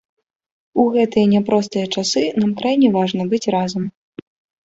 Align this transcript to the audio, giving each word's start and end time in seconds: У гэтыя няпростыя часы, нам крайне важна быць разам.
У 0.83 0.85
гэтыя 0.93 1.25
няпростыя 1.33 1.85
часы, 1.97 2.23
нам 2.43 2.51
крайне 2.61 2.87
важна 2.97 3.23
быць 3.35 3.43
разам. 3.57 3.83